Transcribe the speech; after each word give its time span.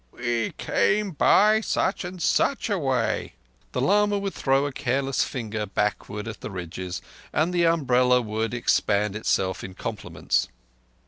"We 0.09 0.53
came 0.57 1.11
by 1.11 1.61
such 1.61 2.03
and 2.03 2.19
such 2.19 2.71
a 2.71 2.79
way!" 2.79 3.35
The 3.71 3.81
lama 3.81 4.17
would 4.17 4.33
throw 4.33 4.65
a 4.65 4.71
careless 4.71 5.23
finger 5.23 5.67
backward 5.67 6.27
at 6.27 6.41
the 6.41 6.49
ridges, 6.49 7.03
and 7.31 7.53
the 7.53 7.67
umbrella 7.67 8.19
would 8.19 8.55
expend 8.55 9.15
itself 9.15 9.63
in 9.63 9.75
compliments. 9.75 10.47